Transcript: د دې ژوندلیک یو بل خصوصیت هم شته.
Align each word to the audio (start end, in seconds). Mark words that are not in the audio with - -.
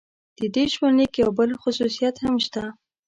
د 0.39 0.41
دې 0.55 0.63
ژوندلیک 0.73 1.13
یو 1.23 1.29
بل 1.37 1.49
خصوصیت 1.61 2.15
هم 2.23 2.35
شته. 2.45 2.63